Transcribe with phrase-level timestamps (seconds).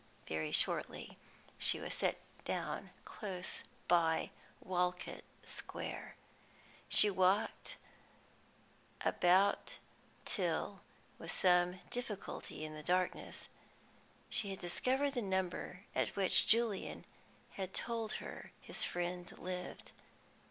[0.27, 1.19] Very shortly
[1.59, 6.15] she was set down close by Walcot Square.
[6.89, 7.77] She walked
[9.01, 9.77] about
[10.25, 10.81] till,
[11.19, 13.47] with some difficulty in the darkness,
[14.27, 17.05] she had discovered the number at which Julian
[17.51, 19.91] had told her his friend lived.